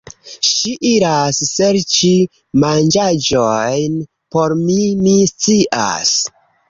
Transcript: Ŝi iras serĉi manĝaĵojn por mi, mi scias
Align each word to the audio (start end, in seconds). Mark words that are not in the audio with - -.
Ŝi 0.51 0.71
iras 0.91 1.41
serĉi 1.49 2.09
manĝaĵojn 2.63 4.01
por 4.37 4.57
mi, 4.63 4.79
mi 5.05 5.15
scias 5.37 6.17